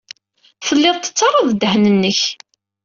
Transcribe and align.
Telliḍ 0.65 0.97
tettarraḍ 0.99 1.49
ddehn-nnek. 1.51 2.21